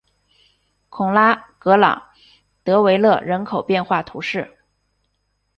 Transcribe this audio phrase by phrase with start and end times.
[0.89, 2.09] 孔拉格朗
[2.63, 4.57] 德维勒人口变化图示